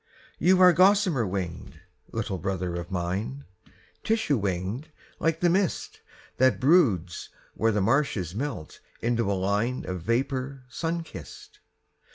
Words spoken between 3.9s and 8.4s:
Tissue winged, like the mist That broods where the marshes